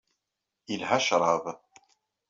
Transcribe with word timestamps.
Yelha 0.69 0.97
ccrab. 1.05 1.45